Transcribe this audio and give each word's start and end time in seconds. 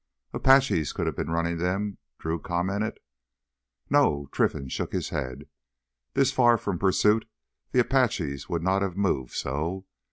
"Apaches 0.33 0.93
could 0.93 1.05
have 1.05 1.15
been 1.15 1.29
running 1.29 1.59
them," 1.59 1.99
Drew 2.17 2.39
commented. 2.41 2.99
"No." 3.87 4.29
Trinfan 4.31 4.69
shook 4.71 4.93
his 4.93 5.09
head. 5.09 5.45
"This 6.15 6.31
far 6.31 6.57
from 6.57 6.79
pursuit 6.79 7.29
the 7.71 7.81
Apaches 7.81 8.49
would 8.49 8.63
not 8.63 8.81
have 8.81 8.97
moved 8.97 9.33
so. 9.33 9.85